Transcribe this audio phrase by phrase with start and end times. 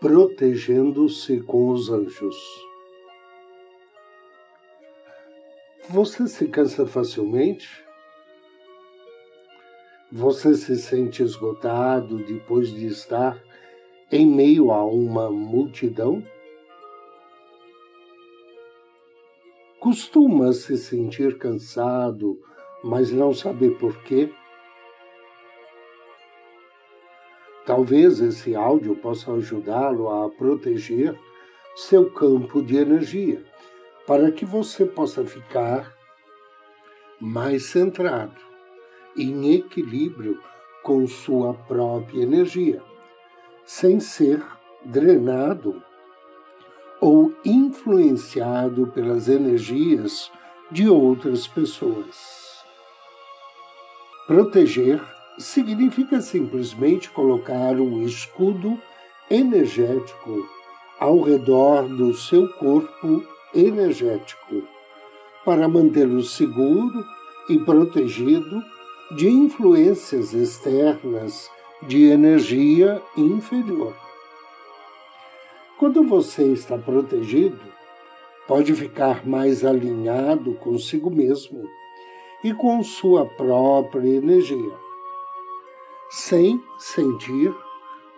[0.00, 2.36] Protegendo-se com os anjos.
[5.88, 7.84] Você se cansa facilmente?
[10.12, 13.42] Você se sente esgotado depois de estar
[14.12, 16.22] em meio a uma multidão?
[19.80, 22.40] Costuma se sentir cansado,
[22.84, 24.32] mas não saber por quê?
[27.68, 31.14] Talvez esse áudio possa ajudá-lo a proteger
[31.76, 33.44] seu campo de energia,
[34.06, 35.94] para que você possa ficar
[37.20, 38.40] mais centrado,
[39.14, 40.40] em equilíbrio
[40.82, 42.82] com sua própria energia,
[43.66, 44.42] sem ser
[44.82, 45.82] drenado
[47.02, 50.32] ou influenciado pelas energias
[50.70, 52.64] de outras pessoas.
[54.26, 58.78] Proteger significa simplesmente colocar um escudo
[59.30, 60.48] energético
[60.98, 64.64] ao redor do seu corpo energético
[65.44, 67.04] para mantê-lo seguro
[67.48, 68.62] e protegido
[69.16, 71.48] de influências externas
[71.86, 73.96] de energia inferior.
[75.78, 77.60] Quando você está protegido,
[78.48, 81.62] pode ficar mais alinhado consigo mesmo
[82.42, 84.87] e com sua própria energia
[86.10, 87.54] sem sentir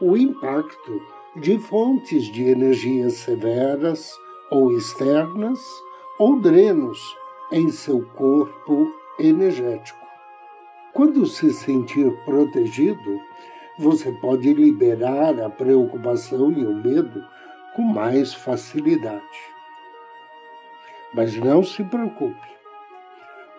[0.00, 1.00] o impacto
[1.36, 4.12] de fontes de energias severas
[4.50, 5.60] ou externas
[6.18, 6.98] ou drenos
[7.52, 9.98] em seu corpo energético.
[10.92, 13.20] Quando se sentir protegido,
[13.78, 17.24] você pode liberar a preocupação e o medo
[17.74, 19.24] com mais facilidade.
[21.14, 22.50] Mas não se preocupe.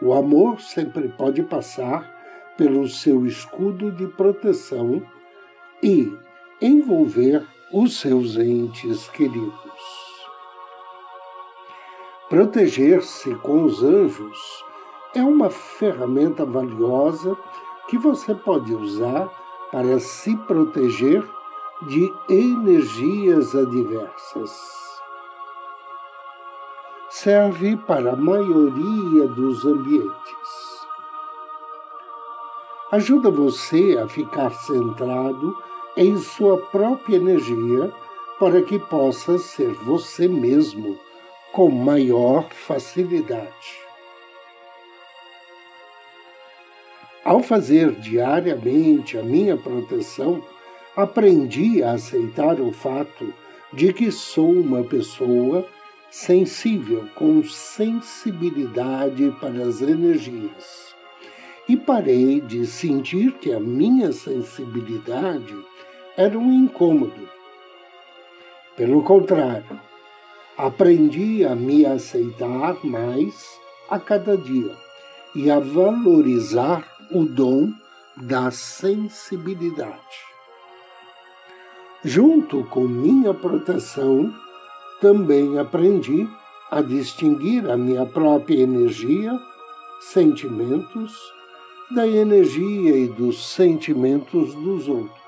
[0.01, 2.20] O amor sempre pode passar
[2.57, 5.01] pelo seu escudo de proteção
[5.81, 6.12] e
[6.62, 9.62] envolver os seus entes queridos.
[12.29, 14.63] Proteger-se com os anjos
[15.16, 17.38] é uma ferramenta valiosa
[17.88, 19.29] que você pode usar
[19.72, 21.28] para se proteger
[21.88, 24.51] de energias adversas.
[27.09, 30.70] Serve para a maioria dos ambientes
[32.91, 35.57] ajuda você a ficar centrado
[35.96, 37.90] em sua própria energia
[38.38, 41.00] para que possa ser você mesmo
[41.53, 43.79] com maior facilidade.
[47.24, 50.44] Ao fazer diariamente a minha proteção,
[50.96, 53.34] aprendi a aceitar o fato
[53.72, 55.66] de que sou uma pessoa
[56.09, 60.91] sensível, com sensibilidade para as energias
[61.67, 65.55] e parei de sentir que a minha sensibilidade
[66.17, 67.29] era um incômodo.
[68.75, 69.79] Pelo contrário,
[70.58, 73.59] aprendi a me aceitar mais
[73.90, 74.75] a cada dia
[75.35, 77.72] e a valorizar o dom
[78.17, 80.31] da sensibilidade.
[82.03, 84.34] Junto com minha proteção,
[84.99, 86.28] também aprendi
[86.69, 89.40] a distinguir a minha própria energia,
[89.99, 91.13] sentimentos
[91.93, 95.20] da energia e dos sentimentos dos outros.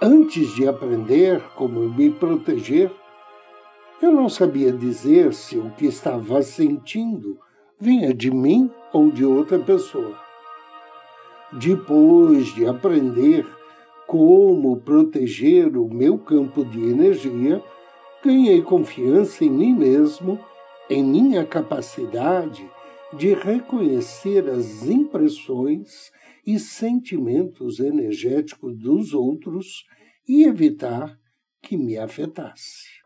[0.00, 2.92] Antes de aprender como me proteger,
[4.00, 7.38] eu não sabia dizer se o que estava sentindo
[7.80, 10.16] vinha de mim ou de outra pessoa.
[11.52, 13.44] Depois de aprender
[14.06, 17.60] como proteger o meu campo de energia,
[18.22, 20.38] ganhei confiança em mim mesmo,
[20.88, 22.70] em minha capacidade
[23.18, 26.10] de reconhecer as impressões
[26.46, 29.84] e sentimentos energéticos dos outros
[30.28, 31.18] e evitar
[31.62, 32.96] que me afetasse.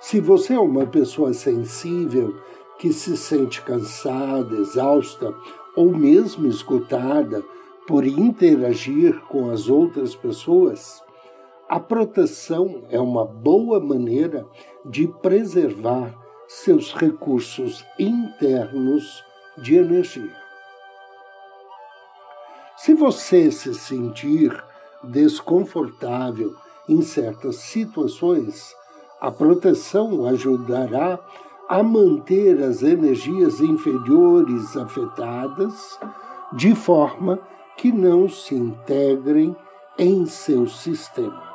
[0.00, 2.34] Se você é uma pessoa sensível
[2.78, 5.34] que se sente cansada, exausta
[5.76, 7.42] ou mesmo esgotada
[7.86, 11.02] por interagir com as outras pessoas,
[11.68, 14.46] a proteção é uma boa maneira
[14.88, 19.24] de preservar seus recursos internos
[19.56, 20.34] de energia.
[22.76, 24.52] Se você se sentir
[25.04, 26.56] desconfortável
[26.88, 28.74] em certas situações,
[29.20, 31.20] a proteção ajudará
[31.68, 36.00] a manter as energias inferiores afetadas
[36.52, 37.38] de forma
[37.76, 39.54] que não se integrem
[39.96, 41.48] em seu sistema.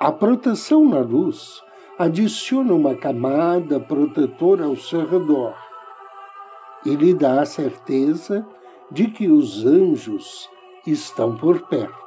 [0.00, 1.63] A proteção na luz
[1.98, 5.54] adiciona uma camada protetora ao seu redor
[6.84, 8.46] e lhe dá a certeza
[8.90, 10.48] de que os anjos
[10.86, 12.04] estão por perto.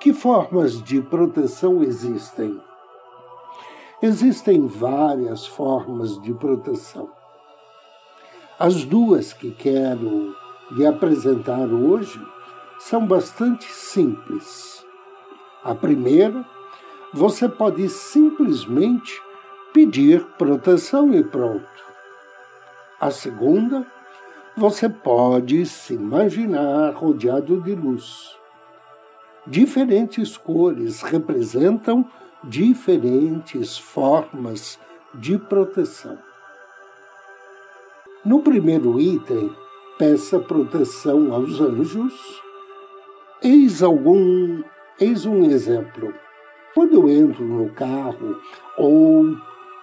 [0.00, 2.60] Que formas de proteção existem?
[4.02, 7.10] Existem várias formas de proteção.
[8.58, 10.34] As duas que quero
[10.72, 12.20] lhe apresentar hoje
[12.78, 14.84] são bastante simples.
[15.62, 16.44] A primeira,
[17.14, 19.22] você pode simplesmente
[19.72, 21.64] pedir proteção e pronto.
[23.00, 23.86] A segunda,
[24.56, 28.36] você pode se imaginar rodeado de luz.
[29.46, 32.04] Diferentes cores representam
[32.42, 34.76] diferentes formas
[35.14, 36.18] de proteção.
[38.24, 39.54] No primeiro item,
[39.98, 42.42] peça proteção aos anjos.
[43.40, 44.64] Eis algum,
[44.98, 46.12] eis um exemplo.
[46.74, 48.40] Quando eu entro no carro
[48.76, 49.36] ou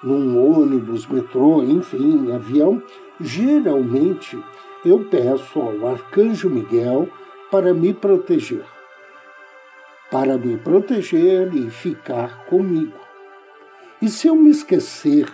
[0.04, 2.82] num ônibus, metrô, enfim, avião,
[3.20, 4.38] geralmente
[4.86, 7.08] eu peço ao arcanjo Miguel
[7.50, 8.66] para me proteger
[10.12, 13.00] para me proteger e ficar comigo.
[14.02, 15.34] E se eu me esquecer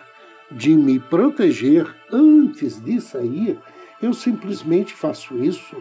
[0.51, 3.59] de me proteger antes de sair,
[3.99, 5.75] eu simplesmente faço isso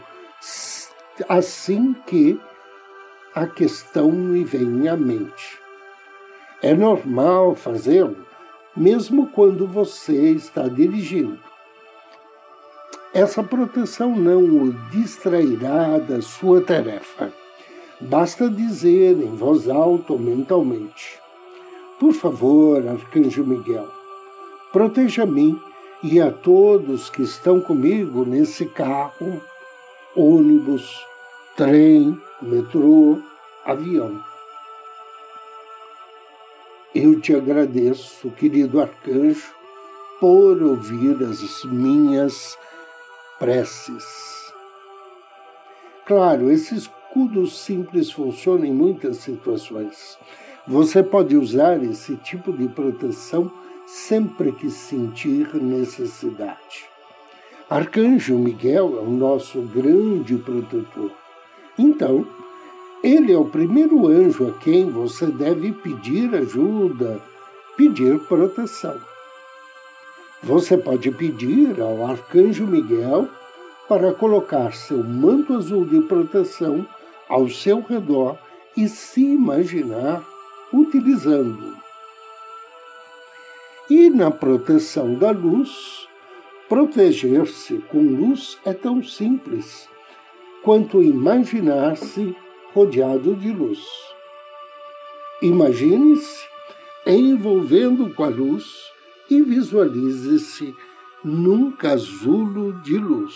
[1.29, 2.41] assim que
[3.35, 5.66] a questão me vem à mente.
[6.63, 8.17] É normal fazê-lo,
[8.75, 11.39] mesmo quando você está dirigindo.
[13.13, 17.33] Essa proteção não o distrairá da sua tarefa.
[18.01, 21.19] Basta dizer em voz alta ou mentalmente:
[21.99, 23.89] Por favor, Arcanjo Miguel,
[24.73, 25.59] proteja a mim
[26.03, 29.41] e a todos que estão comigo nesse carro,
[30.15, 31.03] ônibus,
[31.57, 33.19] trem, metrô,
[33.65, 34.36] avião.
[36.99, 39.53] Eu te agradeço, querido arcanjo,
[40.19, 42.57] por ouvir as minhas
[43.39, 44.05] preces.
[46.07, 50.19] Claro, esses escudo simples funciona em muitas situações.
[50.67, 53.51] Você pode usar esse tipo de proteção
[53.87, 56.85] sempre que sentir necessidade.
[57.71, 61.11] Arcanjo Miguel é o nosso grande protetor.
[61.79, 62.27] Então,
[63.07, 67.21] ele é o primeiro anjo a quem você deve pedir ajuda,
[67.77, 68.97] pedir proteção.
[70.43, 73.29] Você pode pedir ao Arcanjo Miguel
[73.89, 76.85] para colocar seu manto azul de proteção
[77.29, 78.37] ao seu redor
[78.77, 80.25] e se imaginar
[80.73, 81.77] utilizando.
[83.89, 86.09] E na proteção da luz,
[86.69, 89.89] proteger-se com luz é tão simples
[90.65, 92.35] quanto imaginar-se
[92.77, 93.83] rodeado de luz.
[95.41, 96.47] Imagine-se
[97.07, 98.67] envolvendo com a luz
[99.31, 100.75] e visualize-se
[101.25, 103.35] num casulo de luz.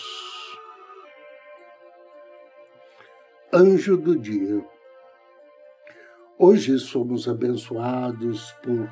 [3.51, 4.63] Anjo do Dia.
[6.37, 8.87] Hoje somos abençoados por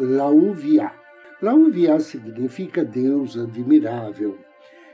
[0.00, 0.92] Lauvia.
[1.40, 4.36] Lauvia significa Deus admirável.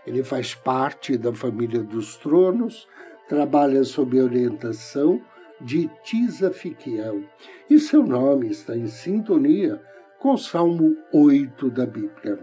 [0.07, 2.87] Ele faz parte da família dos tronos,
[3.29, 5.21] trabalha sob orientação
[5.61, 7.23] de Tisafiquiel
[7.69, 9.81] e seu nome está em sintonia
[10.19, 12.39] com o Salmo 8 da Bíblia.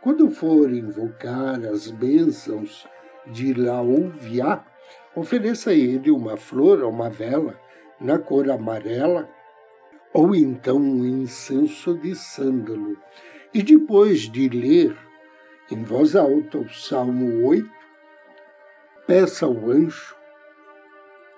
[0.00, 2.86] Quando for invocar as bênçãos
[3.26, 4.62] de Lauvia,
[5.16, 7.58] Ofereça a ele uma flor ou uma vela
[7.98, 9.26] na cor amarela,
[10.12, 12.98] ou então um incenso de sândalo.
[13.54, 14.94] E depois de ler
[15.70, 17.66] em voz alta o Salmo 8,
[19.06, 20.16] peça ao anjo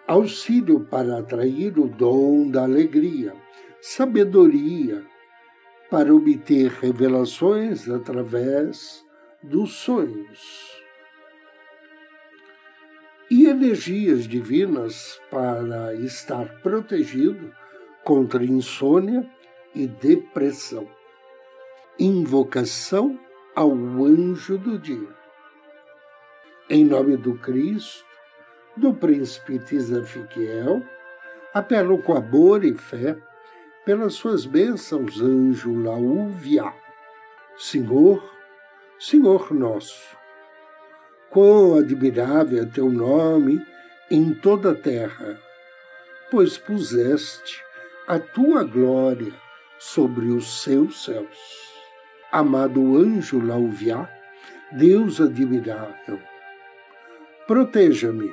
[0.06, 3.34] auxílio para atrair o dom da alegria,
[3.78, 5.04] sabedoria
[5.90, 9.04] para obter revelações através
[9.42, 10.78] dos sonhos
[13.30, 17.52] e energias divinas para estar protegido
[18.02, 19.28] contra insônia
[19.74, 20.88] e depressão.
[21.98, 23.20] Invocação
[23.54, 25.17] ao anjo do dia.
[26.70, 28.04] Em nome do Cristo,
[28.76, 30.82] do príncipe Tisafiquiel,
[31.54, 33.16] apelo com amor e fé
[33.86, 36.70] pelas suas bênçãos, anjo Laúvia.
[37.56, 38.22] Senhor,
[38.98, 40.14] Senhor nosso,
[41.30, 43.64] quão admirável é teu nome
[44.10, 45.40] em toda a terra,
[46.30, 47.64] pois puseste
[48.06, 49.32] a tua glória
[49.78, 51.38] sobre os seus céus.
[52.30, 54.06] Amado anjo Lauviá,
[54.72, 56.20] Deus admirável,
[57.48, 58.32] proteja-me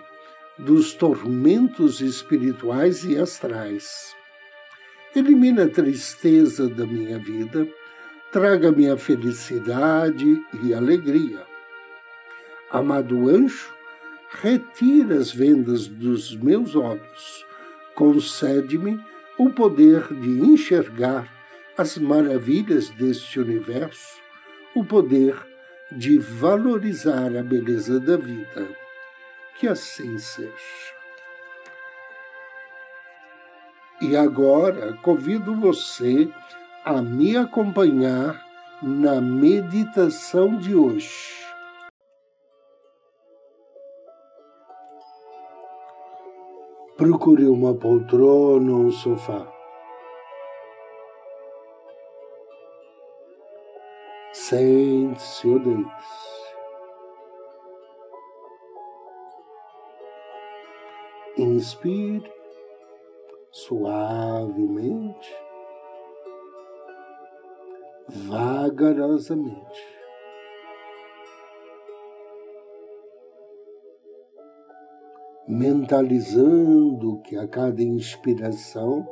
[0.59, 4.15] dos tormentos espirituais e astrais.
[5.15, 7.67] Elimina a tristeza da minha vida,
[8.31, 11.55] traga-me a felicidade e alegria
[12.75, 13.73] Amado anjo,
[14.41, 17.45] retira as vendas dos meus olhos,
[17.95, 18.99] concede-me
[19.37, 21.25] o poder de enxergar
[21.77, 24.19] as maravilhas deste universo,
[24.75, 25.37] o poder
[25.89, 28.84] de valorizar a beleza da vida.
[29.55, 30.95] Que assim seja.
[34.01, 36.29] E agora convido você
[36.83, 38.45] a me acompanhar
[38.83, 41.45] na meditação de hoje.
[46.97, 49.47] Procure uma poltrona ou um sofá.
[54.33, 56.34] Sente-se ou deite-se.
[61.55, 62.29] Inspire
[63.49, 65.33] suavemente,
[68.09, 69.95] vagarosamente.
[75.47, 79.07] mentalizando que a cada inspiração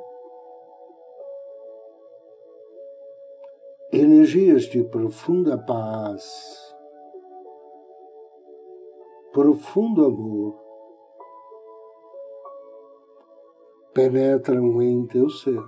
[3.92, 6.76] energias de profunda paz,
[9.32, 10.63] profundo amor
[13.94, 15.64] penetram em teu ser.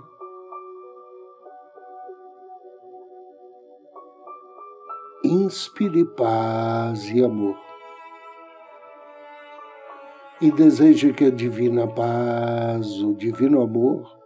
[5.24, 7.65] Inspire paz e amor
[10.41, 14.20] e deseja que a divina paz, o divino amor,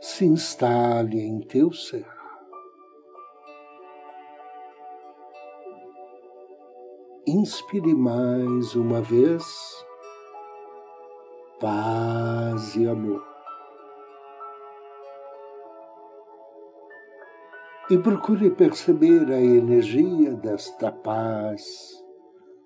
[0.00, 2.06] se instale em teu ser.
[7.26, 9.44] Inspire mais uma vez
[11.62, 13.24] paz e amor.
[17.88, 21.64] E procure perceber a energia desta paz,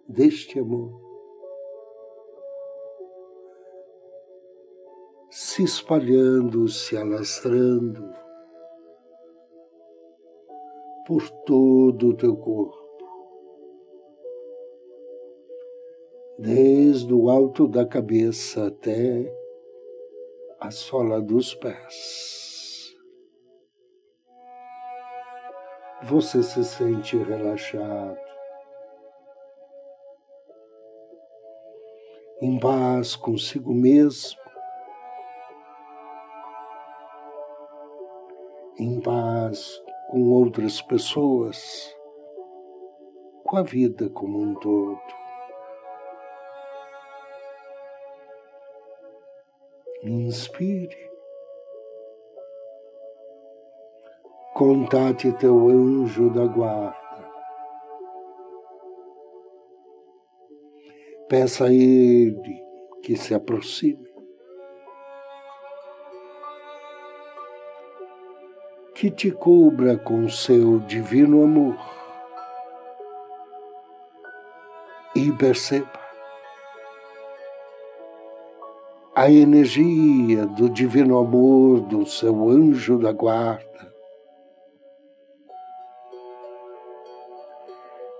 [0.08, 1.06] deste amor
[5.56, 8.10] se espalhando, se alastrando
[11.06, 12.85] por todo o teu corpo,
[16.46, 19.28] desde o alto da cabeça até
[20.60, 22.94] a sola dos pés.
[26.04, 28.16] Você se sente relaxado,
[32.40, 34.38] em paz consigo mesmo,
[38.78, 41.92] em paz com outras pessoas,
[43.42, 45.15] com a vida como um todo.
[50.02, 51.10] Inspire.
[54.54, 56.96] Contate teu anjo da guarda.
[61.28, 62.62] Peça a ele
[63.02, 64.06] que se aproxime
[68.96, 71.76] que te cubra com seu divino amor.
[75.14, 76.05] E perceba
[79.16, 83.90] a energia do divino amor do seu anjo da guarda,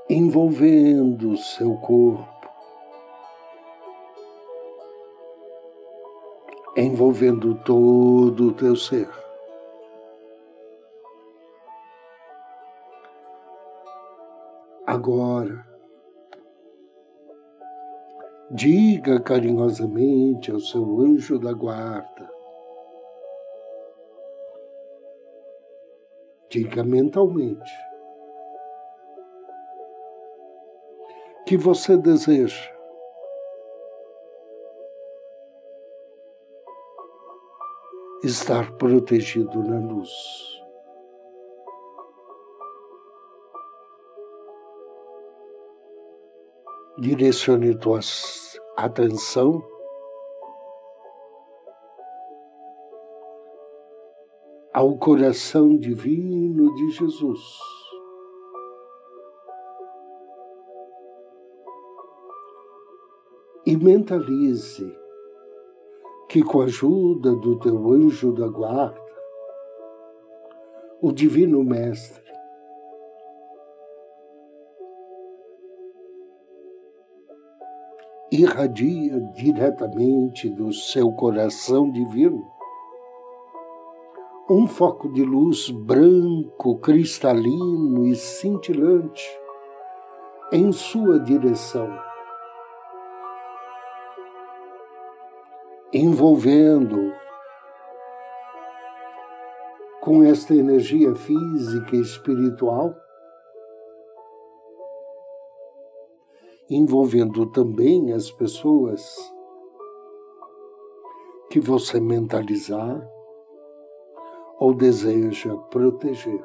[0.08, 2.48] envolvendo o seu corpo,
[6.74, 9.10] envolvendo todo o teu ser.
[14.86, 15.75] agora.
[18.50, 22.30] Diga carinhosamente ao seu anjo da guarda:
[26.48, 27.72] Diga mentalmente
[31.44, 32.74] que você deseja.
[38.22, 40.10] Estar protegido na luz.
[46.98, 48.00] Direcione tua
[48.74, 49.62] atenção
[54.72, 57.40] ao coração divino de Jesus.
[63.66, 64.90] E mentalize
[66.30, 69.04] que, com a ajuda do teu anjo da guarda,
[71.02, 72.35] o Divino Mestre,
[78.30, 82.44] irradia diretamente do seu coração divino.
[84.48, 89.24] Um foco de luz branco, cristalino e cintilante
[90.52, 91.88] em sua direção,
[95.92, 97.12] envolvendo
[100.00, 102.94] com esta energia física e espiritual
[106.68, 109.16] envolvendo também as pessoas
[111.50, 113.08] que você mentalizar
[114.58, 116.44] ou deseja proteger.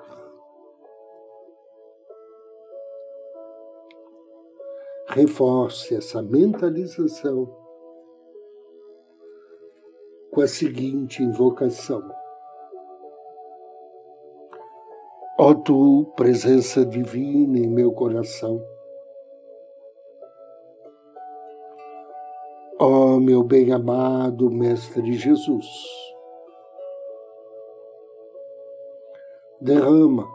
[5.08, 7.62] Reforce essa mentalização
[10.32, 12.02] com a seguinte invocação.
[15.38, 18.62] Ó tu, presença divina em meu coração,
[23.20, 25.66] Meu bem-amado Mestre Jesus,
[29.60, 30.28] derrama,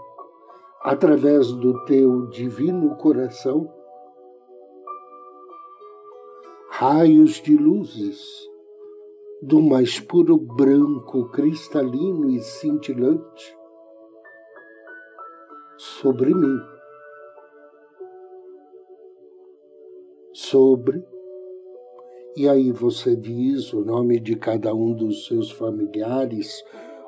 [0.83, 3.73] através do teu divino coração,
[6.71, 8.21] raios de luzes
[9.43, 13.57] do mais puro branco, cristalino e cintilante
[15.77, 16.61] sobre mim,
[20.33, 21.16] sobre
[22.37, 26.63] e aí você diz o nome de cada um dos seus familiares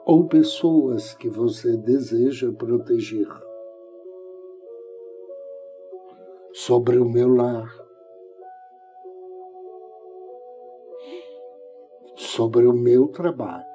[0.06, 3.28] ou pessoas que você deseja proteger.
[6.54, 7.70] Sobre o meu lar.
[12.16, 13.68] Sobre o meu trabalho.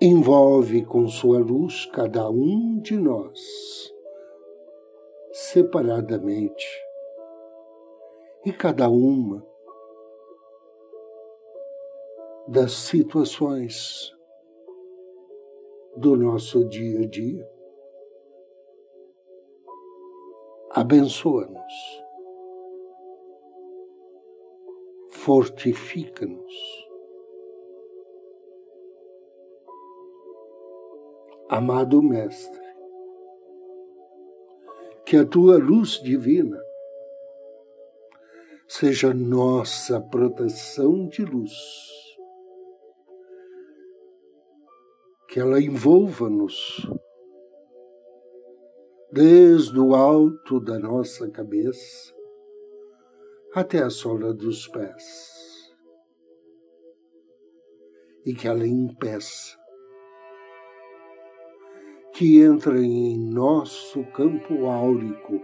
[0.00, 3.93] Envolve com sua luz cada um de nós
[5.34, 6.64] separadamente
[8.46, 9.44] e cada uma
[12.46, 14.16] das situações
[15.96, 17.50] do nosso dia a dia.
[20.70, 22.04] Abençoa-nos,
[25.10, 26.54] fortifica-nos.
[31.48, 32.63] Amado Mestre,
[35.06, 36.58] que a tua luz divina
[38.66, 41.52] seja nossa proteção de luz.
[45.28, 46.88] Que ela envolva-nos
[49.12, 52.14] desde o alto da nossa cabeça
[53.54, 55.74] até a sola dos pés.
[58.24, 59.63] E que ela impeça
[62.14, 65.42] que entra em nosso campo áurico.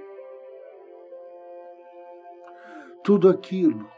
[3.02, 3.90] Tudo aquilo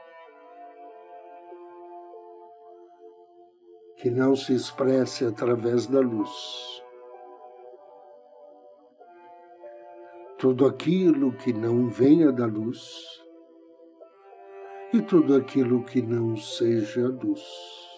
[3.98, 6.82] que não se expresse através da luz.
[10.38, 13.22] Tudo aquilo que não venha da luz
[14.94, 17.91] e tudo aquilo que não seja luz.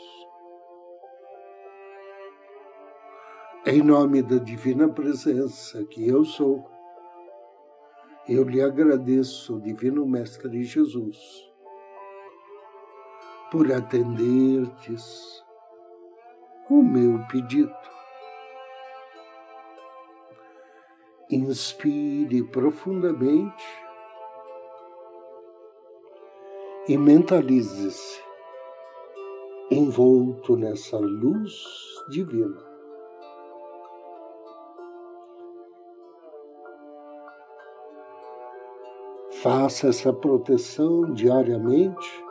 [3.66, 6.70] Em nome da divina presença que eu sou,
[8.28, 11.50] eu lhe agradeço, Divino Mestre Jesus,
[13.50, 15.42] por atendertes
[16.68, 17.74] o meu pedido.
[21.30, 23.64] Inspire profundamente
[26.86, 28.22] e mentalize-se
[29.70, 31.54] envolto nessa luz
[32.10, 32.73] divina.
[39.44, 42.24] Faça essa proteção diariamente,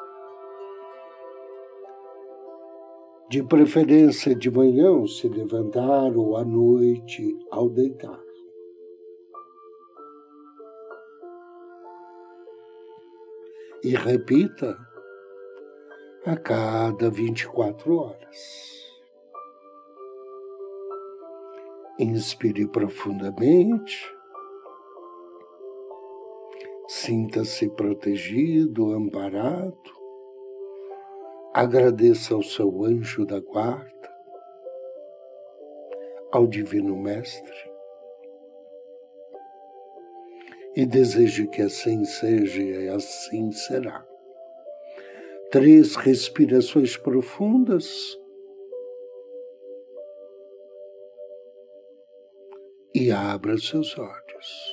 [3.29, 8.19] de preferência de manhã ao se levantar ou à noite ao deitar.
[13.83, 14.75] E repita
[16.25, 18.91] a cada 24 horas.
[21.99, 24.22] Inspire profundamente.
[27.05, 29.91] Sinta-se protegido, amparado.
[31.53, 34.09] Agradeça ao seu anjo da guarda,
[36.31, 37.71] ao Divino Mestre,
[40.77, 44.07] e deseje que assim seja e assim será.
[45.51, 48.17] Três respirações profundas
[52.95, 54.72] e abra seus olhos.